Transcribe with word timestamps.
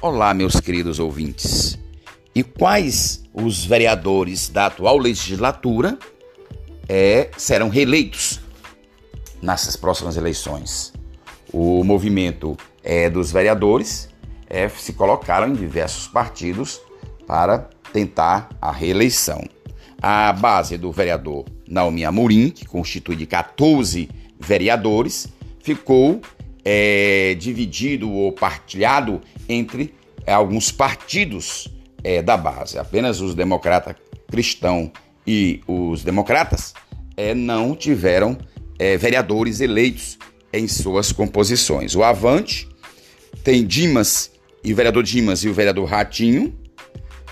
Olá, 0.00 0.32
meus 0.32 0.60
queridos 0.60 1.00
ouvintes. 1.00 1.76
E 2.32 2.44
quais 2.44 3.24
os 3.34 3.64
vereadores 3.64 4.48
da 4.48 4.66
atual 4.66 4.96
legislatura 4.96 5.98
é, 6.88 7.28
serão 7.36 7.68
reeleitos 7.68 8.38
nessas 9.42 9.74
próximas 9.74 10.16
eleições? 10.16 10.92
O 11.52 11.82
movimento 11.82 12.56
é, 12.84 13.10
dos 13.10 13.32
vereadores 13.32 14.08
é, 14.48 14.68
se 14.68 14.92
colocaram 14.92 15.48
em 15.48 15.54
diversos 15.54 16.06
partidos 16.06 16.80
para 17.26 17.68
tentar 17.92 18.50
a 18.62 18.70
reeleição. 18.70 19.44
A 20.00 20.32
base 20.32 20.78
do 20.78 20.92
vereador 20.92 21.44
Naomi 21.68 22.04
Amorim, 22.04 22.50
que 22.50 22.64
constitui 22.64 23.16
de 23.16 23.26
14 23.26 24.08
vereadores, 24.38 25.26
ficou 25.60 26.20
é, 26.64 27.34
dividido 27.38 28.10
ou 28.10 28.32
partilhado 28.32 29.20
entre 29.48 29.94
é, 30.26 30.32
alguns 30.32 30.70
partidos 30.70 31.68
é, 32.02 32.22
da 32.22 32.36
base. 32.36 32.78
Apenas 32.78 33.20
os 33.20 33.34
democratas 33.34 33.96
cristão 34.30 34.92
e 35.26 35.60
os 35.66 36.02
democratas 36.04 36.74
é, 37.16 37.34
não 37.34 37.74
tiveram 37.74 38.36
é, 38.78 38.96
vereadores 38.96 39.60
eleitos 39.60 40.18
em 40.52 40.68
suas 40.68 41.12
composições. 41.12 41.94
O 41.94 42.02
Avante 42.02 42.68
tem 43.42 43.66
Dimas 43.66 44.30
e 44.62 44.72
o 44.72 44.76
vereador 44.76 45.02
Dimas 45.02 45.44
e 45.44 45.48
o 45.48 45.54
vereador 45.54 45.88
Ratinho 45.88 46.56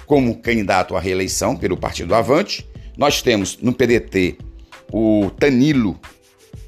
como 0.06 0.40
candidato 0.40 0.96
à 0.96 1.00
reeleição 1.00 1.56
pelo 1.56 1.76
Partido 1.76 2.14
Avante. 2.14 2.66
Nós 2.96 3.20
temos 3.20 3.58
no 3.60 3.72
PDT 3.72 4.38
o 4.92 5.30
Tanilo, 5.38 6.00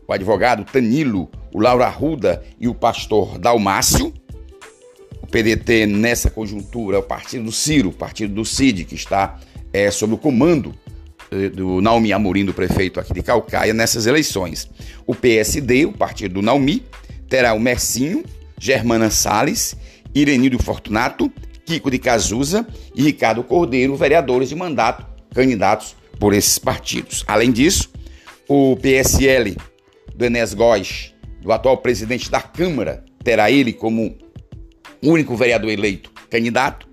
o 0.06 0.12
advogado 0.12 0.64
Tanilo 0.64 1.30
o 1.52 1.60
Laura 1.60 1.86
Arruda 1.86 2.42
e 2.58 2.68
o 2.68 2.74
pastor 2.74 3.38
Dalmácio. 3.38 4.12
O 5.22 5.26
PDT, 5.26 5.86
nessa 5.86 6.30
conjuntura, 6.30 6.96
é 6.96 7.00
o 7.00 7.02
partido 7.02 7.44
do 7.44 7.52
Ciro, 7.52 7.90
o 7.90 7.92
partido 7.92 8.34
do 8.34 8.44
Cid, 8.44 8.84
que 8.84 8.94
está 8.94 9.38
é, 9.72 9.90
sob 9.90 10.14
o 10.14 10.18
comando 10.18 10.74
eh, 11.30 11.50
do 11.50 11.80
Naomi 11.80 12.12
Amorim, 12.12 12.44
do 12.44 12.54
prefeito 12.54 12.98
aqui 12.98 13.12
de 13.12 13.22
Calcaia, 13.22 13.74
nessas 13.74 14.06
eleições. 14.06 14.68
O 15.06 15.14
PSD, 15.14 15.84
o 15.84 15.92
partido 15.92 16.34
do 16.34 16.42
Naomi, 16.42 16.82
terá 17.28 17.52
o 17.52 17.60
Mercinho, 17.60 18.24
Germana 18.58 19.10
Salles, 19.10 19.76
Irenildo 20.14 20.62
Fortunato, 20.62 21.30
Kiko 21.66 21.90
de 21.90 21.98
Cazuza 21.98 22.66
e 22.94 23.02
Ricardo 23.02 23.44
Cordeiro, 23.44 23.94
vereadores 23.94 24.48
de 24.48 24.54
mandato, 24.54 25.06
candidatos 25.34 25.94
por 26.18 26.32
esses 26.32 26.58
partidos. 26.58 27.24
Além 27.26 27.52
disso, 27.52 27.90
o 28.48 28.76
PSL 28.76 29.54
do 30.14 30.24
Enes 30.24 30.54
Góes 30.54 31.14
do 31.48 31.52
atual 31.54 31.78
presidente 31.78 32.30
da 32.30 32.42
Câmara, 32.42 33.02
terá 33.24 33.50
ele 33.50 33.72
como 33.72 34.14
único 35.02 35.34
vereador 35.34 35.70
eleito 35.70 36.10
candidato, 36.28 36.86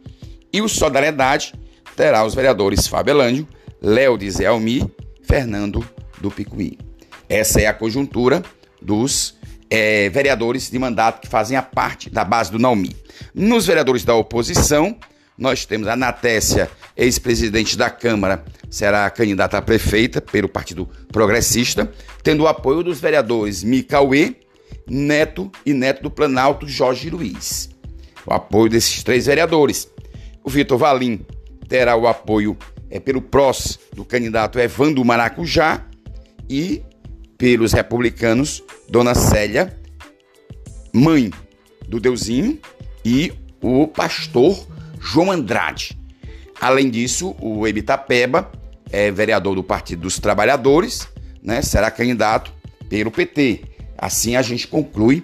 e 0.51 0.61
o 0.61 0.69
Solidariedade 0.69 1.53
terá 1.93 2.23
os 2.23 2.33
vereadores 2.33 2.87
Fábio 2.87 3.11
Elândio, 3.11 3.45
Léo 3.81 4.17
de 4.17 4.31
Zé 4.31 4.45
Almi, 4.45 4.89
Fernando 5.23 5.85
do 6.21 6.31
Picuí. 6.31 6.77
Essa 7.27 7.59
é 7.59 7.67
a 7.67 7.73
conjuntura 7.73 8.41
dos 8.81 9.37
é, 9.69 10.07
vereadores 10.09 10.71
de 10.71 10.79
mandato 10.79 11.19
que 11.19 11.27
fazem 11.27 11.57
a 11.57 11.61
parte 11.61 12.09
da 12.09 12.23
base 12.23 12.49
do 12.49 12.57
Naumi. 12.57 12.95
Nos 13.33 13.67
vereadores 13.67 14.05
da 14.05 14.15
oposição, 14.15 14.95
nós 15.37 15.65
temos 15.65 15.85
a 15.89 15.97
Natécia, 15.97 16.71
ex-presidente 16.95 17.77
da 17.77 17.89
Câmara, 17.89 18.45
será 18.69 19.09
candidata 19.09 19.57
a 19.57 19.61
prefeita 19.61 20.21
pelo 20.21 20.47
Partido 20.47 20.87
Progressista, 21.11 21.91
tendo 22.23 22.43
o 22.43 22.47
apoio 22.47 22.83
dos 22.83 23.01
vereadores 23.01 23.61
Micauê, 23.61 24.44
Neto 24.87 25.51
e 25.65 25.73
Neto 25.73 26.03
do 26.03 26.11
Planalto, 26.11 26.67
Jorge 26.67 27.09
Luiz. 27.09 27.69
O 28.25 28.33
apoio 28.33 28.69
desses 28.69 29.03
três 29.03 29.25
vereadores. 29.25 29.89
O 30.43 30.49
Vitor 30.49 30.77
Valim 30.77 31.25
terá 31.67 31.95
o 31.95 32.07
apoio 32.07 32.57
é, 32.89 32.99
pelo 32.99 33.21
PROS 33.21 33.79
do 33.93 34.05
candidato 34.05 34.59
Evandro 34.59 35.03
Maracujá 35.03 35.85
e 36.49 36.83
pelos 37.37 37.73
republicanos 37.73 38.63
Dona 38.89 39.15
Célia, 39.15 39.77
mãe 40.93 41.31
do 41.87 41.99
Deusinho, 41.99 42.59
e 43.03 43.33
o 43.61 43.87
pastor 43.87 44.65
João 44.99 45.31
Andrade. 45.31 45.97
Além 46.59 46.89
disso, 46.89 47.35
o 47.39 47.67
Ebitapeba 47.67 48.51
é 48.91 49.11
vereador 49.11 49.55
do 49.55 49.63
Partido 49.63 50.03
dos 50.03 50.19
Trabalhadores, 50.19 51.07
né, 51.43 51.61
será 51.61 51.91
candidato 51.91 52.51
pelo 52.89 53.11
PT. 53.11 53.63
Assim 53.97 54.35
a 54.35 54.41
gente 54.41 54.67
conclui 54.67 55.23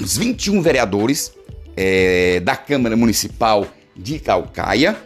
os 0.00 0.16
21 0.16 0.62
vereadores 0.62 1.32
é, 1.76 2.40
da 2.40 2.56
Câmara 2.56 2.96
Municipal 2.96 3.66
de 3.96 4.18
Calcaia, 4.18 4.96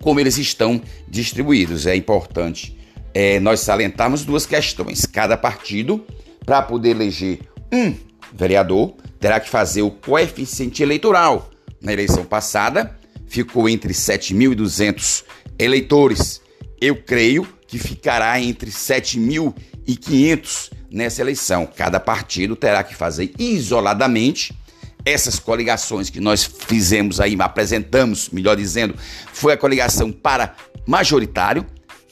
como 0.00 0.20
eles 0.20 0.38
estão 0.38 0.80
distribuídos. 1.08 1.86
É 1.86 1.96
importante 1.96 2.78
é, 3.12 3.40
nós 3.40 3.60
salientarmos 3.60 4.24
duas 4.24 4.46
questões. 4.46 5.06
Cada 5.06 5.36
partido, 5.36 6.04
para 6.44 6.62
poder 6.62 6.90
eleger 6.90 7.40
um 7.72 7.94
vereador, 8.32 8.94
terá 9.18 9.40
que 9.40 9.48
fazer 9.48 9.82
o 9.82 9.90
coeficiente 9.90 10.82
eleitoral 10.82 11.50
na 11.80 11.92
eleição 11.92 12.24
passada, 12.24 12.96
ficou 13.26 13.68
entre 13.68 13.92
7.200 13.92 15.24
eleitores. 15.58 16.40
Eu 16.80 16.96
creio 16.96 17.46
que 17.66 17.78
ficará 17.78 18.40
entre 18.40 18.70
7.500 18.70 20.70
nessa 20.94 21.20
eleição. 21.20 21.66
Cada 21.66 21.98
partido 21.98 22.54
terá 22.54 22.82
que 22.84 22.94
fazer 22.94 23.34
isoladamente 23.38 24.56
essas 25.04 25.38
coligações 25.38 26.08
que 26.08 26.20
nós 26.20 26.44
fizemos 26.44 27.20
aí, 27.20 27.36
apresentamos, 27.38 28.30
melhor 28.30 28.56
dizendo, 28.56 28.94
foi 29.32 29.52
a 29.52 29.56
coligação 29.56 30.10
para 30.10 30.54
majoritário, 30.86 31.66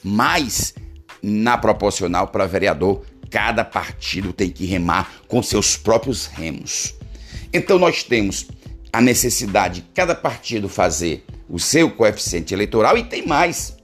mas 0.05 0.75
na 1.23 1.57
proporcional 1.57 2.29
para 2.29 2.45
vereador, 2.45 3.07
cada 3.31 3.65
partido 3.65 4.33
tem 4.33 4.51
que 4.51 4.67
remar 4.67 5.11
com 5.27 5.43
seus 5.43 5.77
próprios 5.77 6.27
remos. 6.27 6.95
Então 7.53 7.79
nós 7.79 8.03
temos 8.03 8.49
a 8.93 9.01
necessidade 9.01 9.81
de 9.81 9.87
cada 9.95 10.15
partido 10.15 10.69
fazer 10.69 11.25
o 11.49 11.59
seu 11.59 11.91
coeficiente 11.91 12.53
eleitoral 12.53 12.99
e 12.99 13.05
tem 13.05 13.27
mais. 13.27 13.77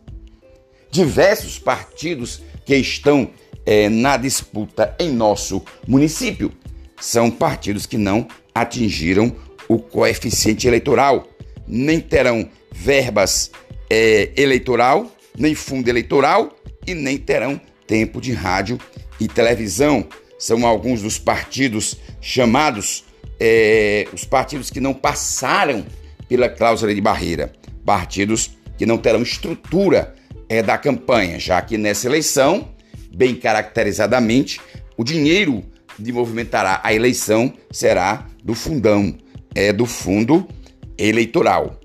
Diversos 0.90 1.58
partidos 1.58 2.42
que 2.66 2.74
estão 2.76 3.30
é, 3.68 3.90
na 3.90 4.16
disputa 4.16 4.96
em 4.98 5.10
nosso 5.10 5.62
município 5.86 6.50
são 6.98 7.30
partidos 7.30 7.84
que 7.84 7.98
não 7.98 8.26
atingiram 8.54 9.30
o 9.68 9.78
coeficiente 9.78 10.66
eleitoral, 10.66 11.28
nem 11.66 12.00
terão 12.00 12.48
verbas 12.72 13.50
é, 13.90 14.30
eleitoral, 14.38 15.12
nem 15.36 15.54
fundo 15.54 15.86
eleitoral 15.86 16.56
e 16.86 16.94
nem 16.94 17.18
terão 17.18 17.60
tempo 17.86 18.22
de 18.22 18.32
rádio 18.32 18.78
e 19.20 19.28
televisão. 19.28 20.08
São 20.38 20.66
alguns 20.66 21.02
dos 21.02 21.18
partidos 21.18 21.98
chamados 22.22 23.04
é, 23.38 24.08
os 24.14 24.24
partidos 24.24 24.70
que 24.70 24.80
não 24.80 24.94
passaram 24.94 25.84
pela 26.26 26.48
cláusula 26.48 26.94
de 26.94 27.02
barreira, 27.02 27.52
partidos 27.84 28.50
que 28.78 28.86
não 28.86 28.96
terão 28.96 29.20
estrutura 29.20 30.14
é, 30.48 30.62
da 30.62 30.78
campanha, 30.78 31.38
já 31.38 31.60
que 31.60 31.76
nessa 31.76 32.06
eleição, 32.06 32.77
bem 33.14 33.34
caracterizadamente, 33.34 34.60
o 34.96 35.04
dinheiro 35.04 35.64
de 35.98 36.12
movimentará 36.12 36.80
a 36.82 36.94
eleição 36.94 37.52
será 37.70 38.26
do 38.42 38.54
fundão, 38.54 39.16
é 39.54 39.72
do 39.72 39.86
fundo 39.86 40.46
eleitoral. 40.96 41.80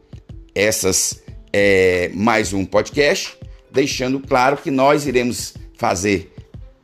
Essas 0.54 1.24
é 1.52 2.10
mais 2.14 2.54
um 2.54 2.66
podcast, 2.66 3.38
deixando 3.72 4.20
claro 4.20 4.58
que 4.58 4.70
nós 4.70 5.06
iremos 5.08 5.54
fazer 5.78 6.34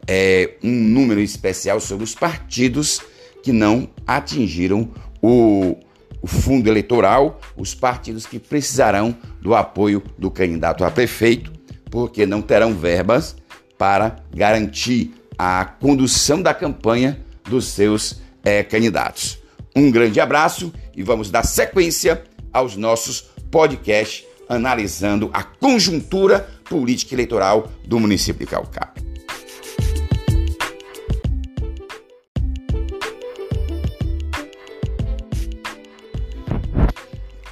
é, 0.07 0.51
um 0.63 0.71
número 0.71 1.21
especial 1.21 1.79
sobre 1.79 2.03
os 2.03 2.15
partidos 2.15 3.01
que 3.43 3.51
não 3.51 3.89
atingiram 4.05 4.91
o, 5.21 5.75
o 6.21 6.27
fundo 6.27 6.67
eleitoral, 6.69 7.39
os 7.55 7.73
partidos 7.73 8.25
que 8.25 8.39
precisarão 8.39 9.15
do 9.41 9.55
apoio 9.55 10.03
do 10.17 10.29
candidato 10.31 10.83
a 10.83 10.91
prefeito, 10.91 11.51
porque 11.89 12.25
não 12.25 12.41
terão 12.41 12.73
verbas 12.73 13.35
para 13.79 14.17
garantir 14.35 15.13
a 15.37 15.63
condução 15.63 16.41
da 16.41 16.53
campanha 16.53 17.17
dos 17.49 17.65
seus 17.65 18.21
é, 18.43 18.61
candidatos. 18.61 19.39
Um 19.73 19.89
grande 19.89 20.19
abraço 20.19 20.73
e 20.93 21.01
vamos 21.01 21.31
dar 21.31 21.43
sequência 21.43 22.21
aos 22.51 22.75
nossos 22.75 23.29
podcasts 23.49 24.25
analisando 24.49 25.29
a 25.31 25.43
conjuntura 25.43 26.49
política 26.65 27.15
eleitoral 27.15 27.71
do 27.85 27.97
município 27.99 28.45
de 28.45 28.51
Calcaia. 28.51 28.91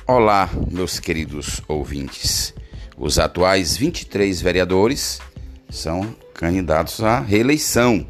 Olá, 0.06 0.50
meus 0.70 1.00
queridos 1.00 1.62
ouvintes. 1.70 2.54
Os 2.98 3.20
atuais 3.20 3.78
23 3.78 4.42
vereadores 4.42 5.22
são 5.69 6.16
candidatos 6.34 7.02
à 7.04 7.19
reeleição 7.19 8.06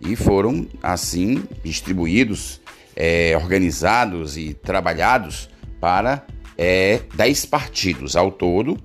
e 0.00 0.14
foram, 0.14 0.66
assim, 0.82 1.42
distribuídos, 1.64 2.60
é, 2.94 3.36
organizados 3.36 4.36
e 4.36 4.54
trabalhados 4.54 5.48
para 5.80 6.24
é, 6.56 7.00
10 7.14 7.46
partidos 7.46 8.16
ao 8.16 8.30
todo. 8.30 8.76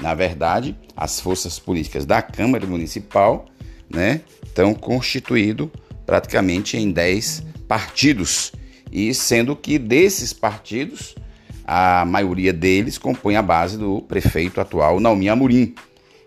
Na 0.00 0.14
verdade, 0.14 0.76
as 0.96 1.20
forças 1.20 1.58
políticas 1.58 2.04
da 2.04 2.22
Câmara 2.22 2.66
Municipal 2.66 3.46
né, 3.88 4.22
estão 4.44 4.74
constituídos 4.74 5.68
praticamente 6.06 6.76
em 6.76 6.90
10 6.90 7.44
partidos. 7.68 8.52
E 8.90 9.14
sendo 9.14 9.54
que 9.54 9.78
desses 9.78 10.32
partidos, 10.32 11.14
a 11.64 12.04
maioria 12.04 12.52
deles 12.52 12.98
compõe 12.98 13.36
a 13.36 13.42
base 13.42 13.78
do 13.78 14.02
prefeito 14.02 14.60
atual, 14.60 14.98
Naumi 14.98 15.28
Amorim. 15.28 15.74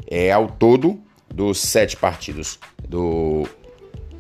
É, 0.10 0.32
ao 0.32 0.48
todo, 0.48 1.02
dos 1.34 1.60
sete 1.60 1.98
partidos 1.98 2.60
do 2.88 3.48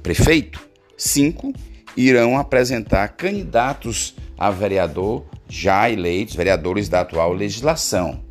prefeito, 0.01 0.60
cinco 0.98 1.54
irão 1.95 2.38
apresentar 2.38 3.07
candidatos 3.10 4.15
a 4.38 4.50
vereador 4.50 5.25
já 5.48 5.89
eleitos, 5.89 6.36
vereadores 6.36 6.89
da 6.89 7.01
atual 7.01 7.31
legislação. 7.31 8.24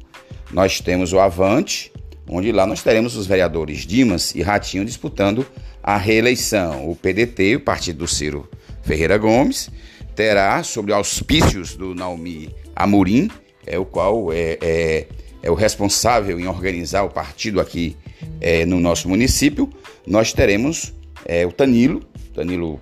Nós 0.52 0.81
temos 0.81 1.12
o 1.12 1.20
Avante, 1.20 1.93
onde 2.29 2.50
lá 2.50 2.67
nós 2.67 2.82
teremos 2.82 3.17
os 3.17 3.26
vereadores 3.26 3.87
Dimas 3.87 4.34
e 4.34 4.43
Ratinho 4.43 4.85
disputando 4.85 5.46
a 5.82 5.96
reeleição. 5.96 6.90
O 6.90 6.96
PDT, 6.96 7.56
o 7.56 7.61
partido 7.61 7.99
do 7.99 8.08
Ciro 8.08 8.50
Ferreira 8.82 9.17
Gomes, 9.17 9.70
terá, 10.14 10.62
sobre 10.62 10.93
auspícios 10.93 11.76
do 11.76 11.94
Naomi 11.94 12.55
Amorim, 12.75 13.31
é 13.67 13.78
o 13.78 13.85
qual 13.85 14.32
é, 14.32 14.58
é, 14.61 15.06
é 15.43 15.50
o 15.50 15.55
responsável 15.55 16.38
em 16.38 16.46
organizar 16.46 17.05
o 17.05 17.11
partido 17.11 17.61
aqui 17.61 17.96
é, 18.42 18.66
no 18.66 18.80
nosso 18.80 19.08
município, 19.08 19.70
nós 20.04 20.32
teremos 20.32 20.92
é, 21.24 21.46
o 21.46 21.52
Tanilo, 21.52 22.02
Danilo 22.34 22.80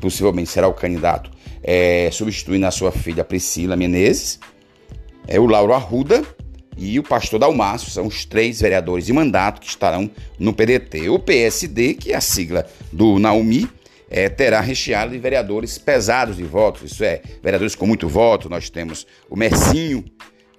possivelmente 0.00 0.48
será 0.48 0.68
o 0.68 0.72
candidato, 0.72 1.32
é, 1.62 2.08
substituindo 2.12 2.64
a 2.64 2.70
sua 2.70 2.92
filha 2.92 3.24
Priscila 3.24 3.76
Menezes, 3.76 4.38
é 5.26 5.40
o 5.40 5.46
Lauro 5.46 5.72
Arruda 5.72 6.22
e 6.78 6.96
o 6.98 7.02
pastor 7.02 7.40
Dalmácio, 7.40 7.90
são 7.90 8.06
os 8.06 8.24
três 8.24 8.60
vereadores 8.60 9.04
de 9.06 9.12
mandato 9.12 9.60
que 9.60 9.66
estarão 9.66 10.08
no 10.38 10.52
PDT. 10.52 11.08
O 11.08 11.18
PSD, 11.18 11.94
que 11.94 12.12
é 12.12 12.16
a 12.16 12.20
sigla 12.20 12.64
do 12.92 13.18
Naomi, 13.18 13.68
é, 14.08 14.28
terá 14.28 14.60
recheado 14.60 15.10
de 15.10 15.18
vereadores 15.18 15.76
pesados 15.76 16.36
de 16.36 16.44
votos, 16.44 16.90
isso 16.90 17.02
é, 17.02 17.20
vereadores 17.42 17.74
com 17.74 17.86
muito 17.86 18.08
voto. 18.08 18.48
Nós 18.48 18.70
temos 18.70 19.06
o 19.28 19.36
Mercinho, 19.36 20.04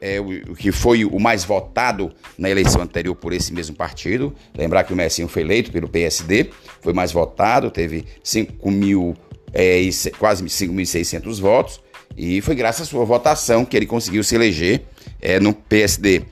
é, 0.02 0.20
o, 0.20 0.56
que 0.56 0.72
foi 0.72 1.06
o 1.06 1.20
mais 1.20 1.46
votado 1.46 2.12
na 2.38 2.50
eleição 2.50 2.82
anterior 2.82 3.16
por 3.16 3.32
esse 3.32 3.54
mesmo 3.54 3.76
partido. 3.76 4.36
Lembrar 4.58 4.84
que 4.84 4.92
o 4.92 4.96
Mercinho 4.96 5.28
foi 5.28 5.44
eleito 5.44 5.72
pelo 5.72 5.88
PSD, 5.88 6.50
foi 6.82 6.92
mais 6.92 7.12
votado, 7.12 7.70
teve 7.70 8.06
5 8.24 8.72
mil, 8.72 9.16
é, 9.54 9.80
quase 10.18 10.44
5.600 10.44 11.40
votos, 11.40 11.80
e 12.18 12.42
foi 12.42 12.56
graças 12.56 12.88
à 12.88 12.90
sua 12.90 13.06
votação 13.06 13.64
que 13.64 13.78
ele 13.78 13.86
conseguiu 13.86 14.24
se 14.24 14.34
eleger 14.34 14.82
é, 15.22 15.40
no 15.40 15.54
PSD. 15.54 16.24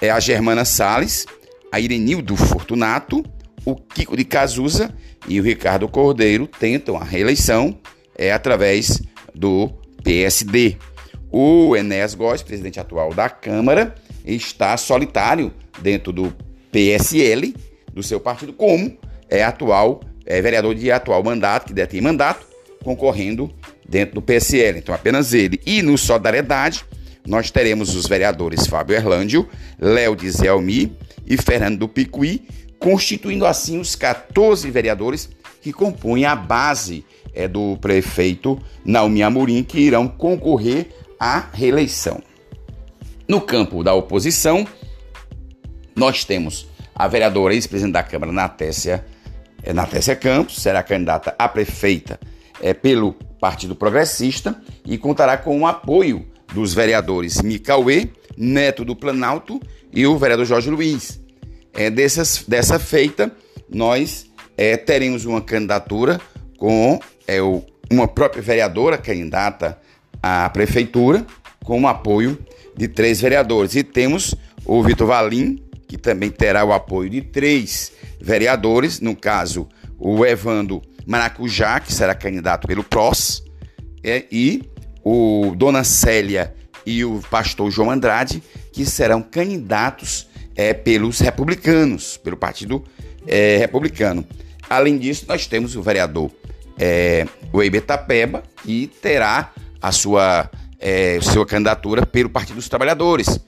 É 0.00 0.10
a 0.10 0.20
Germana 0.20 0.64
Salles, 0.64 1.26
a 1.72 1.80
Irenildo 1.80 2.36
Fortunato, 2.36 3.24
o 3.64 3.74
Kiko 3.74 4.16
de 4.16 4.24
Cazuza 4.24 4.94
e 5.26 5.40
o 5.40 5.42
Ricardo 5.42 5.88
Cordeiro 5.88 6.46
tentam 6.46 6.96
a 6.96 7.02
reeleição 7.02 7.76
é, 8.16 8.32
através 8.32 9.02
do 9.34 9.68
PSD. 10.04 10.76
O 11.38 11.76
Enéas 11.76 12.14
Góes, 12.14 12.40
presidente 12.40 12.80
atual 12.80 13.12
da 13.12 13.28
Câmara, 13.28 13.94
está 14.24 14.74
solitário 14.78 15.52
dentro 15.82 16.10
do 16.10 16.34
PSL, 16.72 17.54
do 17.92 18.02
seu 18.02 18.18
partido, 18.18 18.54
como 18.54 18.96
é 19.28 19.44
atual 19.44 20.00
é 20.24 20.40
vereador 20.40 20.74
de 20.74 20.90
atual 20.90 21.22
mandato, 21.22 21.66
que 21.66 21.74
detém 21.74 22.00
mandato, 22.00 22.46
concorrendo 22.82 23.52
dentro 23.86 24.14
do 24.14 24.22
PSL. 24.22 24.78
Então, 24.78 24.94
apenas 24.94 25.34
ele. 25.34 25.60
E 25.66 25.82
no 25.82 25.98
Solidariedade, 25.98 26.86
nós 27.26 27.50
teremos 27.50 27.94
os 27.94 28.06
vereadores 28.06 28.66
Fábio 28.66 28.96
Erlândio, 28.96 29.46
Léo 29.78 30.16
de 30.16 30.30
Zelmi 30.30 30.96
e 31.26 31.36
Fernando 31.36 31.80
do 31.80 31.86
Picuí, 31.86 32.48
constituindo 32.78 33.44
assim 33.44 33.78
os 33.78 33.94
14 33.94 34.70
vereadores 34.70 35.28
que 35.60 35.70
compõem 35.70 36.24
a 36.24 36.34
base 36.34 37.04
é, 37.34 37.46
do 37.46 37.76
prefeito 37.76 38.58
Naomi 38.82 39.22
Amorim, 39.22 39.62
que 39.62 39.80
irão 39.80 40.08
concorrer 40.08 40.88
à 41.18 41.46
reeleição. 41.52 42.22
No 43.28 43.40
campo 43.40 43.82
da 43.82 43.92
oposição, 43.92 44.66
nós 45.94 46.24
temos 46.24 46.68
a 46.94 47.08
vereadora 47.08 47.54
ex-presidente 47.54 47.94
da 47.94 48.02
Câmara, 48.02 48.32
Natécia, 48.32 49.04
é, 49.62 49.72
Natécia 49.72 50.14
Campos, 50.14 50.62
será 50.62 50.82
candidata 50.82 51.34
a 51.38 51.48
prefeita 51.48 52.20
é, 52.60 52.72
pelo 52.72 53.12
Partido 53.40 53.74
Progressista 53.74 54.60
e 54.84 54.96
contará 54.96 55.36
com 55.36 55.60
o 55.60 55.66
apoio 55.66 56.26
dos 56.54 56.72
vereadores 56.72 57.42
Micauê, 57.42 58.08
Neto 58.36 58.84
do 58.84 58.94
Planalto 58.94 59.60
e 59.92 60.06
o 60.06 60.16
vereador 60.16 60.46
Jorge 60.46 60.70
Luiz. 60.70 61.20
É, 61.74 61.90
dessas, 61.90 62.44
dessa 62.46 62.78
feita, 62.78 63.30
nós 63.68 64.30
é, 64.56 64.76
teremos 64.76 65.24
uma 65.24 65.40
candidatura 65.40 66.20
com 66.56 66.98
é, 67.26 67.42
o, 67.42 67.62
uma 67.90 68.08
própria 68.08 68.42
vereadora 68.42 68.96
candidata 68.96 69.78
à 70.22 70.48
prefeitura, 70.50 71.26
com 71.64 71.82
o 71.82 71.86
apoio 71.86 72.38
de 72.76 72.88
três 72.88 73.20
vereadores. 73.20 73.74
E 73.74 73.82
temos 73.82 74.34
o 74.64 74.82
Vitor 74.82 75.06
Valim, 75.06 75.62
que 75.88 75.96
também 75.96 76.30
terá 76.30 76.64
o 76.64 76.72
apoio 76.72 77.08
de 77.08 77.22
três 77.22 77.92
vereadores, 78.20 79.00
no 79.00 79.14
caso, 79.14 79.68
o 79.98 80.24
Evando 80.24 80.82
Maracujá, 81.06 81.80
que 81.80 81.92
será 81.92 82.14
candidato 82.14 82.66
pelo 82.66 82.82
PROS, 82.82 83.42
é, 84.02 84.24
e 84.30 84.62
o 85.02 85.54
Dona 85.56 85.84
Célia 85.84 86.54
e 86.84 87.04
o 87.04 87.20
pastor 87.30 87.70
João 87.70 87.90
Andrade, 87.90 88.42
que 88.72 88.84
serão 88.84 89.22
candidatos 89.22 90.28
é, 90.54 90.72
pelos 90.72 91.20
republicanos, 91.20 92.16
pelo 92.16 92.36
Partido 92.36 92.84
é, 93.26 93.58
Republicano. 93.58 94.24
Além 94.68 94.98
disso, 94.98 95.24
nós 95.28 95.46
temos 95.46 95.76
o 95.76 95.82
vereador 95.82 96.30
é, 96.78 97.26
Weibe 97.52 97.80
Tapeba, 97.80 98.42
que 98.62 98.86
terá 99.00 99.52
a 99.80 99.92
sua, 99.92 100.50
é, 100.78 101.18
sua 101.20 101.46
candidatura 101.46 102.04
pelo 102.04 102.28
Partido 102.28 102.56
dos 102.56 102.68
Trabalhadores. 102.68 103.40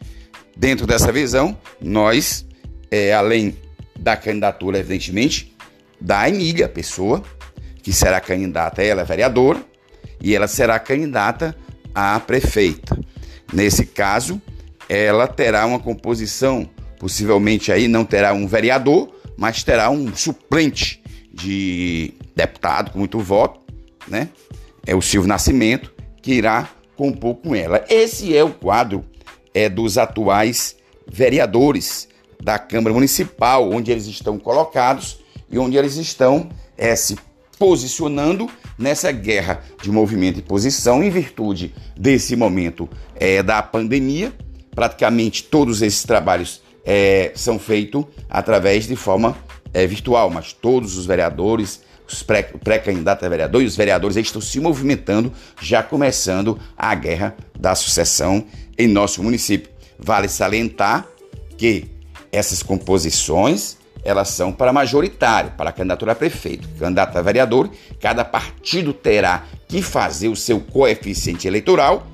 Dentro 0.57 0.87
dessa 0.87 1.13
visão, 1.13 1.57
nós, 1.81 2.47
é, 2.91 3.13
além 3.15 3.57
da 3.99 4.17
candidatura, 4.17 4.79
evidentemente, 4.79 5.57
da 6.01 6.29
Emília 6.29 6.69
Pessoa, 6.69 7.23
que 7.83 7.93
será 7.93 8.21
candidata, 8.21 8.83
ela 8.83 9.03
é 9.03 9.05
vereadora, 9.05 9.65
e 10.21 10.35
ela 10.35 10.49
será 10.49 10.79
candidata 10.79 11.57
a 11.95 12.19
prefeita. 12.21 12.99
Nesse 13.53 13.87
caso, 13.87 14.41
ela 14.89 15.27
terá 15.27 15.65
uma 15.67 15.79
composição, 15.79 16.69
possivelmente 16.99 17.73
aí 17.73 17.89
não 17.89 18.05
terá 18.05 18.33
um 18.33 18.47
vereador, 18.47 19.13
mas 19.37 19.63
terá 19.63 19.91
um 19.91 20.15
suplente 20.15 21.03
de 21.33 22.15
deputado 22.35 22.91
com 22.91 22.99
muito 22.99 23.21
voto, 23.21 23.61
né? 24.07 24.29
É 24.87 24.95
o 24.95 25.03
Silvio 25.03 25.29
Nascimento, 25.29 25.93
que 26.29 26.35
irá 26.35 26.69
compor 26.95 27.37
com 27.37 27.55
ela. 27.55 27.83
Esse 27.89 28.37
é 28.37 28.45
o 28.45 28.53
quadro 28.53 29.03
é, 29.55 29.67
dos 29.67 29.97
atuais 29.97 30.77
vereadores 31.11 32.07
da 32.39 32.59
Câmara 32.59 32.93
Municipal, 32.93 33.71
onde 33.73 33.91
eles 33.91 34.05
estão 34.05 34.39
colocados 34.39 35.21
e 35.51 35.59
onde 35.59 35.79
eles 35.79 35.97
estão 35.97 36.51
é, 36.77 36.95
se 36.95 37.17
posicionando 37.59 38.47
nessa 38.77 39.11
guerra 39.11 39.65
de 39.81 39.91
movimento 39.91 40.39
e 40.39 40.43
posição 40.43 41.03
em 41.03 41.09
virtude 41.09 41.75
desse 41.99 42.37
momento 42.37 42.87
é, 43.15 43.43
da 43.43 43.63
pandemia. 43.63 44.31
Praticamente 44.75 45.45
todos 45.45 45.81
esses 45.81 46.03
trabalhos 46.03 46.61
é, 46.85 47.33
são 47.35 47.59
feitos 47.59 48.05
através 48.29 48.87
de 48.87 48.97
forma 48.97 49.35
é, 49.73 49.87
virtual, 49.87 50.29
mas 50.29 50.53
todos 50.53 50.99
os 50.99 51.07
vereadores, 51.07 51.81
os 52.09 52.23
pré-candidatos 52.23 53.25
a 53.25 53.29
vereador 53.29 53.63
e 53.63 53.67
os 53.67 53.77
vereadores 53.77 54.17
estão 54.17 54.41
se 54.41 54.59
movimentando, 54.59 55.33
já 55.61 55.83
começando 55.83 56.59
a 56.77 56.95
guerra 56.95 57.37
da 57.59 57.75
sucessão 57.75 58.45
em 58.79 58.89
nosso 58.89 59.23
município. 59.23 59.71
Vale 59.99 60.29
salientar 60.29 61.07
que 61.57 61.91
essas 62.33 62.63
composições 62.63 63.77
elas 64.03 64.29
são 64.29 64.53
para 64.53 64.73
majoritário, 64.73 65.51
para 65.51 65.73
candidatura 65.73 66.13
a 66.13 66.15
prefeito, 66.15 66.69
candidato 66.79 67.19
a 67.19 67.23
vereador. 67.23 67.69
Cada 68.01 68.25
partido 68.25 68.93
terá 68.93 69.45
que 69.67 69.83
fazer 69.83 70.29
o 70.29 70.37
seu 70.37 70.61
coeficiente 70.61 71.47
eleitoral, 71.47 72.07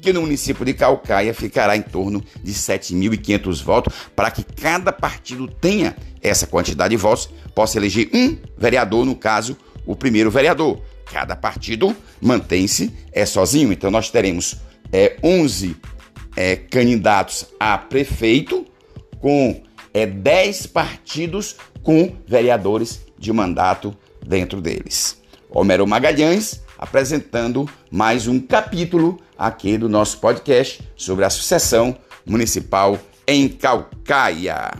que 0.00 0.12
no 0.12 0.22
município 0.22 0.64
de 0.64 0.74
Calcaia 0.74 1.34
ficará 1.34 1.76
em 1.76 1.82
torno 1.82 2.22
de 2.42 2.52
7.500 2.52 3.62
votos, 3.62 3.94
para 4.14 4.30
que 4.30 4.42
cada 4.42 4.92
partido 4.92 5.48
tenha 5.48 5.96
essa 6.22 6.46
quantidade 6.46 6.90
de 6.90 6.96
votos, 6.96 7.28
possa 7.54 7.78
eleger 7.78 8.08
um 8.14 8.36
vereador, 8.56 9.04
no 9.04 9.14
caso, 9.14 9.56
o 9.86 9.96
primeiro 9.96 10.30
vereador. 10.30 10.80
Cada 11.12 11.34
partido 11.34 11.96
mantém-se 12.20 12.92
é 13.12 13.24
sozinho, 13.24 13.72
então 13.72 13.90
nós 13.90 14.10
teremos 14.10 14.56
é, 14.92 15.16
11 15.22 15.76
é, 16.36 16.56
candidatos 16.56 17.46
a 17.58 17.76
prefeito 17.78 18.66
com 19.20 19.62
é 19.92 20.06
10 20.06 20.66
partidos 20.66 21.56
com 21.82 22.14
vereadores 22.26 23.00
de 23.18 23.32
mandato 23.32 23.96
dentro 24.24 24.60
deles. 24.60 25.20
Homero 25.50 25.86
Magalhães 25.86 26.60
apresentando 26.78 27.68
mais 27.90 28.28
um 28.28 28.38
capítulo 28.38 29.18
aqui 29.38 29.78
do 29.78 29.88
nosso 29.88 30.18
podcast 30.18 30.82
sobre 30.96 31.24
a 31.24 31.30
sucessão 31.30 31.96
municipal 32.26 32.98
em 33.24 33.48
Calcaia. 33.48 34.72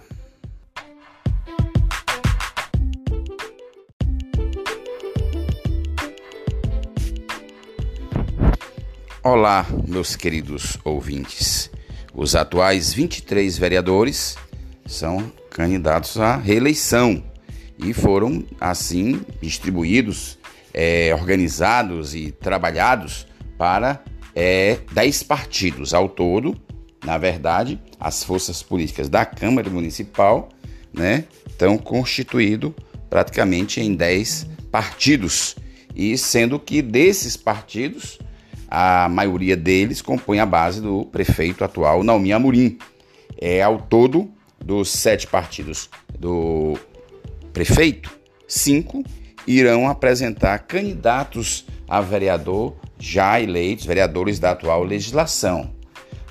Olá, 9.22 9.66
meus 9.86 10.16
queridos 10.16 10.76
ouvintes. 10.84 11.70
Os 12.12 12.34
atuais 12.34 12.92
23 12.92 13.56
vereadores 13.56 14.36
são 14.86 15.30
candidatos 15.50 16.18
à 16.18 16.36
reeleição 16.36 17.22
e 17.78 17.92
foram 17.92 18.44
assim 18.60 19.20
distribuídos, 19.40 20.38
é, 20.74 21.14
organizados 21.14 22.14
e 22.14 22.32
trabalhados 22.32 23.26
para 23.56 24.02
é, 24.40 24.78
10 24.92 25.24
partidos 25.24 25.92
ao 25.92 26.08
todo. 26.08 26.56
Na 27.04 27.18
verdade, 27.18 27.80
as 27.98 28.22
forças 28.22 28.62
políticas 28.62 29.08
da 29.08 29.26
Câmara 29.26 29.68
Municipal 29.68 30.48
né, 30.94 31.24
estão 31.48 31.76
constituídos 31.76 32.72
praticamente 33.10 33.80
em 33.80 33.96
10 33.96 34.46
partidos, 34.70 35.56
e 35.92 36.16
sendo 36.16 36.60
que 36.60 36.80
desses 36.80 37.36
partidos 37.36 38.20
a 38.68 39.08
maioria 39.08 39.56
deles 39.56 40.00
compõe 40.00 40.38
a 40.38 40.46
base 40.46 40.80
do 40.80 41.04
prefeito 41.06 41.64
atual 41.64 42.04
Naumi 42.04 42.32
Amorim. 42.32 42.78
É, 43.40 43.62
ao 43.62 43.78
todo, 43.78 44.30
dos 44.64 44.90
sete 44.90 45.26
partidos 45.26 45.88
do 46.18 46.78
prefeito, 47.52 48.10
cinco 48.46 49.02
irão 49.48 49.88
apresentar 49.88 50.58
candidatos 50.58 51.64
a 51.88 52.02
vereador 52.02 52.76
já 52.98 53.40
eleitos, 53.40 53.86
vereadores 53.86 54.38
da 54.38 54.50
atual 54.50 54.84
legislação. 54.84 55.70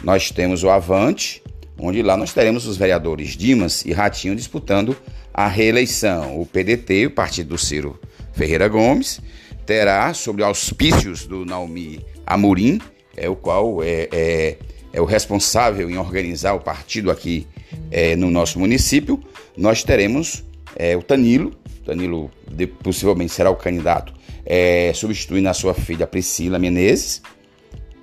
Nós 0.04 0.30
temos 0.30 0.64
o 0.64 0.70
Avante, 0.70 1.42
onde 1.80 2.04
lá 2.04 2.16
nós 2.16 2.32
teremos 2.32 2.68
os 2.68 2.78
vereadores 2.78 3.36
Dimas 3.36 3.84
e 3.84 3.92
Ratinho 3.92 4.36
disputando 4.36 4.96
a 5.34 5.48
reeleição. 5.48 6.40
O 6.40 6.46
PDT, 6.46 7.08
o 7.08 7.12
partido 7.12 7.50
do 7.50 7.58
Ciro 7.58 8.00
Ferreira 8.34 8.68
Gomes, 8.68 9.20
terá, 9.66 10.14
sobre 10.14 10.44
auspícios 10.44 11.26
do 11.26 11.44
Naomi 11.44 12.06
Amorim, 12.26 12.80
é 13.16 13.28
o 13.28 13.36
qual 13.36 13.82
é, 13.82 14.08
é, 14.12 14.58
é 14.94 15.02
o 15.02 15.06
responsável 15.06 15.90
em 15.90 15.98
organizar 15.98 16.54
o 16.54 16.60
partido 16.60 17.10
aqui 17.10 17.48
é, 17.90 18.16
no 18.16 18.30
nosso 18.30 18.60
município, 18.60 19.20
nós 19.58 19.84
teremos 19.84 20.44
é, 20.76 20.96
o 20.96 21.02
Tanilo, 21.02 21.52
Tanilo 21.88 22.30
de, 22.52 22.68
possivelmente 22.68 23.32
será 23.32 23.50
o 23.50 23.56
candidato, 23.56 24.14
é, 24.46 24.92
substituindo 24.94 25.48
a 25.48 25.54
sua 25.54 25.74
filha 25.74 26.06
Priscila 26.06 26.60
Menezes, 26.60 27.22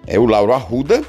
é 0.07 0.19
o 0.19 0.25
Lauro 0.25 0.53
Arruda 0.55 1.03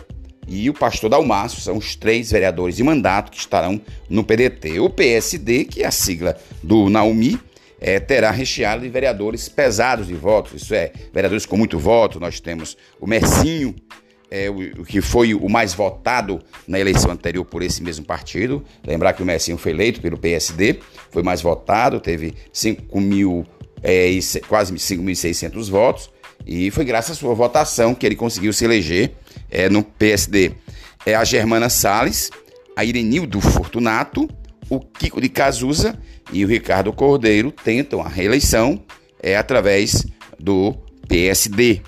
e 0.46 0.70
o 0.70 0.74
pastor 0.74 1.10
Dalmácio, 1.10 1.62
são 1.62 1.78
os 1.78 1.96
três 1.96 2.32
vereadores 2.32 2.76
de 2.76 2.84
mandato 2.84 3.32
que 3.32 3.38
estarão 3.38 3.80
no 4.10 4.24
PDT. 4.24 4.80
O 4.80 4.90
PSD, 4.90 5.66
que 5.66 5.84
é 5.84 5.88
a 5.88 5.92
sigla 5.92 6.38
do 6.62 6.90
Naomi, 6.90 7.40
é, 7.80 8.00
terá 8.00 8.30
recheado 8.30 8.84
de 8.84 8.90
vereadores 8.90 9.48
pesados 9.48 10.08
de 10.08 10.14
votos, 10.14 10.62
isso 10.62 10.74
é, 10.76 10.92
vereadores 11.14 11.46
com 11.46 11.56
muito 11.56 11.80
voto. 11.80 12.20
Nós 12.20 12.40
temos 12.42 12.78
o 13.00 13.08
Messinho, 13.08 13.74
é, 14.36 14.50
o, 14.50 14.82
o, 14.82 14.86
que 14.86 15.00
foi 15.00 15.34
o 15.34 15.48
mais 15.48 15.74
votado 15.74 16.42
na 16.68 16.78
eleição 16.78 17.10
anterior 17.10 17.46
por 17.46 17.64
esse 17.64 17.82
mesmo 17.82 18.04
partido. 18.04 18.64
Lembrar 18.86 19.14
que 19.14 19.24
o 19.24 19.26
Messinho 19.26 19.58
foi 19.58 19.72
eleito 19.72 20.02
pelo 20.02 20.18
PSD, 20.18 20.80
foi 21.10 21.24
mais 21.24 21.42
votado, 21.42 22.02
teve 22.02 22.34
5 22.52 23.00
mil, 23.00 23.46
é, 23.82 24.10
quase 24.50 24.74
5.600 24.74 25.70
votos, 25.70 26.10
e 26.46 26.70
foi 26.70 26.84
graças 26.84 27.12
à 27.12 27.20
sua 27.20 27.34
votação 27.34 27.96
que 27.96 28.06
ele 28.06 28.16
conseguiu 28.16 28.52
se 28.52 28.66
eleger 28.66 29.14
é, 29.50 29.70
no 29.70 29.82
PSD. 29.82 30.52
É 31.06 31.16
a 31.16 31.24
Germana 31.24 31.70
Salles, 31.70 32.30
a 32.76 32.84
Irenildo 32.84 33.40
Fortunato, 33.40 34.28
o 34.70 34.82
Kiko 34.82 35.22
de 35.22 35.30
Cazuza 35.30 35.98
e 36.34 36.44
o 36.44 36.48
Ricardo 36.48 36.92
Cordeiro 36.92 37.52
tentam 37.52 38.02
a 38.02 38.10
reeleição 38.10 38.84
é, 39.22 39.38
através 39.38 40.06
do 40.38 40.76
PSD. 41.08 41.82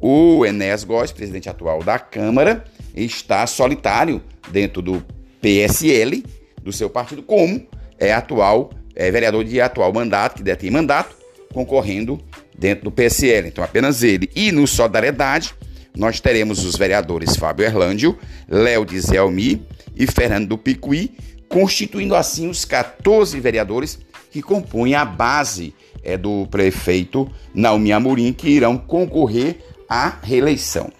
O 0.00 0.46
Enéas 0.46 0.82
Góes, 0.82 1.12
presidente 1.12 1.48
atual 1.48 1.82
da 1.82 1.98
Câmara, 1.98 2.64
está 2.94 3.46
solitário 3.46 4.22
dentro 4.50 4.80
do 4.80 5.04
PSL, 5.40 6.24
do 6.62 6.72
seu 6.72 6.88
partido, 6.88 7.22
como 7.22 7.66
é 7.98 8.12
atual 8.12 8.70
é, 8.94 9.10
vereador 9.10 9.44
de 9.44 9.60
atual 9.60 9.92
mandato, 9.92 10.36
que 10.36 10.42
detém 10.42 10.70
mandato, 10.70 11.14
concorrendo 11.52 12.18
dentro 12.58 12.84
do 12.84 12.90
PSL. 12.90 13.48
Então, 13.48 13.62
apenas 13.62 14.02
ele. 14.02 14.30
E 14.34 14.50
no 14.52 14.66
Solidariedade, 14.66 15.54
nós 15.96 16.20
teremos 16.20 16.64
os 16.64 16.76
vereadores 16.76 17.36
Fábio 17.36 17.66
Erlândio, 17.66 18.18
Léo 18.48 18.84
de 18.84 18.98
Zelmi 19.00 19.62
e 19.94 20.06
Fernando 20.06 20.48
do 20.48 20.58
Picuí, 20.58 21.14
constituindo 21.48 22.14
assim 22.14 22.48
os 22.48 22.64
14 22.64 23.38
vereadores 23.40 23.98
que 24.30 24.40
compõem 24.40 24.94
a 24.94 25.04
base 25.04 25.74
é, 26.02 26.16
do 26.16 26.46
prefeito 26.46 27.30
Naomi 27.52 27.92
Amorim, 27.92 28.32
que 28.32 28.48
irão 28.48 28.78
concorrer 28.78 29.58
à 29.90 30.16
reeleição. 30.22 30.92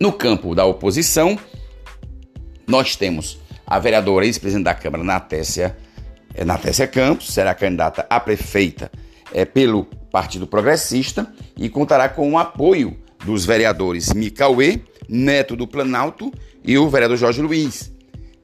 No 0.00 0.12
campo 0.12 0.54
da 0.54 0.64
oposição, 0.64 1.38
nós 2.66 2.96
temos 2.96 3.38
a 3.66 3.78
vereadora 3.78 4.24
ex-presidente 4.24 4.64
da 4.64 4.74
Câmara, 4.74 5.04
Natécia, 5.04 5.76
é, 6.34 6.44
Natécia 6.44 6.88
Campos, 6.88 7.32
será 7.32 7.54
candidata 7.54 8.06
a 8.08 8.18
prefeita 8.18 8.90
é, 9.32 9.44
pelo 9.44 9.84
Partido 10.10 10.46
Progressista 10.46 11.32
e 11.56 11.68
contará 11.68 12.08
com 12.08 12.32
o 12.32 12.38
apoio 12.38 12.96
dos 13.24 13.44
vereadores 13.44 14.12
Micauê, 14.12 14.80
Neto 15.08 15.54
do 15.54 15.68
Planalto 15.68 16.32
e 16.64 16.78
o 16.78 16.88
vereador 16.88 17.16
Jorge 17.16 17.42
Luiz 17.42 17.92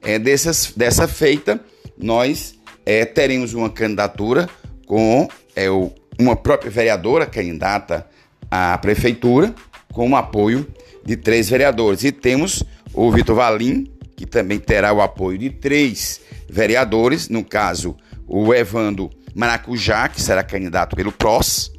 é, 0.01 0.17
dessas, 0.17 0.73
dessa 0.75 1.07
feita, 1.07 1.59
nós 1.97 2.55
é, 2.85 3.05
teremos 3.05 3.53
uma 3.53 3.69
candidatura 3.69 4.49
com 4.85 5.27
é, 5.55 5.69
o, 5.69 5.91
uma 6.19 6.35
própria 6.35 6.71
vereadora 6.71 7.25
candidata 7.25 8.07
à 8.49 8.77
prefeitura, 8.77 9.53
com 9.91 10.11
o 10.11 10.15
apoio 10.15 10.67
de 11.05 11.15
três 11.17 11.49
vereadores. 11.49 12.03
E 12.03 12.11
temos 12.11 12.63
o 12.93 13.11
Vitor 13.11 13.35
Valim, 13.35 13.91
que 14.15 14.25
também 14.25 14.59
terá 14.59 14.93
o 14.93 15.01
apoio 15.01 15.37
de 15.37 15.49
três 15.49 16.21
vereadores, 16.49 17.29
no 17.29 17.43
caso, 17.43 17.95
o 18.27 18.53
Evando 18.53 19.09
Maracujá, 19.33 20.07
que 20.07 20.21
será 20.21 20.43
candidato 20.43 20.95
pelo 20.95 21.11
PROS, 21.11 21.71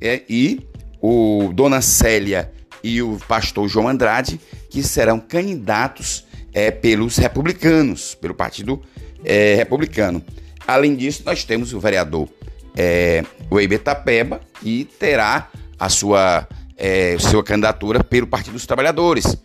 é, 0.00 0.22
e 0.28 0.60
o 1.00 1.50
Dona 1.54 1.80
Célia 1.80 2.52
e 2.82 3.02
o 3.02 3.18
pastor 3.26 3.68
João 3.68 3.88
Andrade, 3.88 4.40
que 4.70 4.82
serão 4.82 5.18
candidatos 5.18 6.26
é, 6.52 6.70
pelos 6.70 7.16
republicanos, 7.16 8.14
pelo 8.14 8.34
Partido 8.34 8.80
é, 9.24 9.54
Republicano. 9.54 10.22
Além 10.66 10.94
disso, 10.94 11.22
nós 11.24 11.44
temos 11.44 11.72
o 11.72 11.80
vereador 11.80 12.28
é, 12.76 13.24
Weiber 13.50 13.80
Tapeba, 13.80 14.40
que 14.60 14.84
terá 14.98 15.50
a 15.78 15.88
sua, 15.88 16.48
é, 16.76 17.16
sua 17.18 17.42
candidatura 17.42 18.02
pelo 18.02 18.26
Partido 18.26 18.54
dos 18.54 18.66
Trabalhadores. 18.66 19.36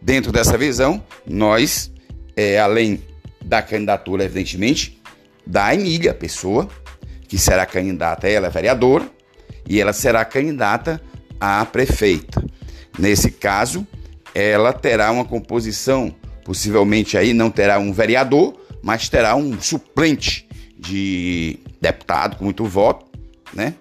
Dentro 0.00 0.32
dessa 0.32 0.56
visão, 0.56 1.02
nós, 1.26 1.90
é, 2.36 2.58
além 2.58 3.02
da 3.44 3.62
candidatura, 3.62 4.24
evidentemente, 4.24 5.00
da 5.46 5.74
Emília 5.74 6.14
Pessoa, 6.14 6.68
que 7.26 7.38
será 7.38 7.66
candidata, 7.66 8.28
ela 8.28 8.46
é 8.46 8.50
vereadora, 8.50 9.08
e 9.68 9.80
ela 9.80 9.92
será 9.92 10.24
candidata 10.24 11.00
a 11.40 11.64
prefeita. 11.64 12.44
Nesse 12.98 13.30
caso, 13.30 13.86
ela 14.34 14.72
terá 14.72 15.10
uma 15.10 15.24
composição 15.24 16.14
Possivelmente 16.48 17.18
aí 17.18 17.34
não 17.34 17.50
terá 17.50 17.78
um 17.78 17.92
vereador, 17.92 18.58
mas 18.82 19.06
terá 19.06 19.36
um 19.36 19.60
suplente 19.60 20.48
de 20.78 21.58
deputado 21.78 22.38
com 22.38 22.44
muito 22.44 22.64
voto, 22.64 23.04
né? 23.52 23.74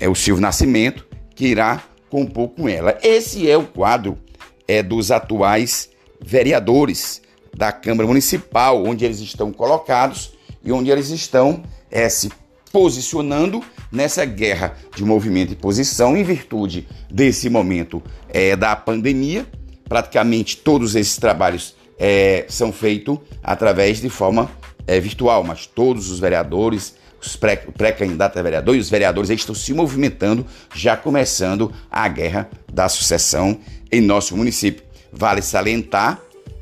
É 0.00 0.08
o 0.08 0.14
Silvio 0.14 0.40
Nascimento, 0.40 1.06
que 1.36 1.46
irá 1.46 1.84
compor 2.10 2.48
com 2.48 2.68
ela. 2.68 2.98
Esse 3.02 3.48
é 3.48 3.56
o 3.56 3.64
quadro 3.64 4.18
é, 4.66 4.82
dos 4.82 5.12
atuais 5.12 5.90
vereadores 6.20 7.22
da 7.54 7.70
Câmara 7.70 8.08
Municipal, 8.08 8.84
onde 8.84 9.04
eles 9.04 9.20
estão 9.20 9.52
colocados 9.52 10.32
e 10.64 10.72
onde 10.72 10.90
eles 10.90 11.10
estão 11.10 11.62
é, 11.90 12.08
se 12.08 12.30
posicionando 12.72 13.62
nessa 13.92 14.24
guerra 14.24 14.76
de 14.94 15.04
movimento 15.04 15.52
e 15.52 15.56
posição 15.56 16.16
em 16.16 16.24
virtude 16.24 16.88
desse 17.10 17.48
momento 17.48 18.02
é, 18.28 18.56
da 18.56 18.74
pandemia. 18.74 19.46
Praticamente 19.88 20.56
todos 20.56 20.96
esses 20.96 21.16
trabalhos 21.16 21.76
é, 21.98 22.44
são 22.48 22.72
feitos 22.72 23.18
através 23.42 24.00
de 24.00 24.10
forma 24.10 24.50
é, 24.86 24.98
virtual, 25.00 25.44
mas 25.44 25.66
todos 25.66 26.10
os 26.10 26.18
vereadores, 26.18 26.94
os 27.20 27.36
pré-candidatos 27.36 28.34
pré 28.34 28.40
a 28.40 28.42
vereador 28.42 28.76
e 28.76 28.78
os 28.78 28.90
vereadores 28.90 29.30
estão 29.30 29.54
se 29.54 29.72
movimentando, 29.72 30.46
já 30.74 30.96
começando 30.96 31.72
a 31.90 32.06
guerra 32.08 32.48
da 32.72 32.88
sucessão 32.88 33.58
em 33.90 34.00
nosso 34.00 34.36
município. 34.36 34.84
Vale 35.12 35.42
salientar 35.42 36.20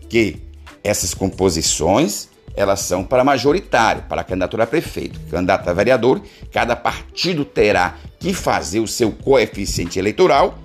que 0.08 0.42
essas 0.82 1.14
composições 1.14 2.28
elas 2.56 2.80
são 2.80 3.02
para 3.02 3.24
majoritário, 3.24 4.04
para 4.08 4.22
candidatura 4.22 4.62
a 4.62 4.66
prefeito, 4.66 5.18
candidato 5.28 5.68
a 5.68 5.72
vereador, 5.72 6.22
cada 6.52 6.76
partido 6.76 7.44
terá 7.44 7.96
que 8.20 8.32
fazer 8.32 8.80
o 8.80 8.86
seu 8.86 9.10
coeficiente 9.10 9.98
eleitoral 9.98 10.58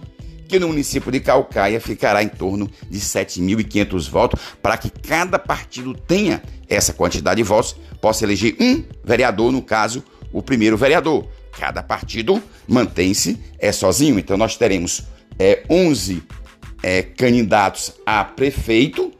que 0.49 0.59
no 0.59 0.67
município 0.67 1.11
de 1.11 1.19
Calcaia 1.19 1.79
ficará 1.79 2.23
em 2.23 2.27
torno 2.27 2.69
de 2.89 2.99
7.500 2.99 4.09
votos, 4.09 4.41
para 4.61 4.77
que 4.77 4.89
cada 4.89 5.37
partido 5.37 5.93
tenha 5.93 6.41
essa 6.67 6.91
quantidade 6.91 7.37
de 7.37 7.43
votos, 7.43 7.75
possa 8.01 8.25
eleger 8.25 8.55
um 8.59 8.83
vereador, 9.03 9.51
no 9.51 9.61
caso, 9.61 10.03
o 10.33 10.41
primeiro 10.41 10.75
vereador. 10.75 11.27
Cada 11.57 11.83
partido 11.83 12.41
mantém-se 12.67 13.39
é 13.59 13.71
sozinho, 13.71 14.17
então 14.17 14.37
nós 14.37 14.57
teremos 14.57 15.03
é, 15.37 15.63
11 15.69 16.23
é, 16.81 17.03
candidatos 17.03 17.93
a 18.05 18.23
prefeito 18.23 19.13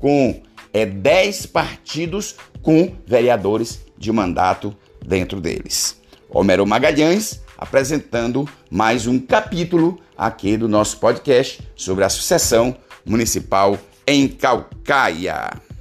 com 0.00 0.42
é, 0.72 0.84
10 0.84 1.46
partidos 1.46 2.36
com 2.60 2.96
vereadores 3.06 3.80
de 3.96 4.10
mandato 4.10 4.76
dentro 5.04 5.40
deles. 5.40 6.00
Homero 6.28 6.66
Magalhães 6.66 7.41
apresentando 7.62 8.48
mais 8.68 9.06
um 9.06 9.20
capítulo 9.20 10.00
aqui 10.18 10.56
do 10.56 10.68
nosso 10.68 10.98
podcast 10.98 11.62
sobre 11.76 12.02
a 12.02 12.08
sucessão 12.08 12.76
municipal 13.06 13.78
em 14.04 14.26
Calcaia. 14.26 15.71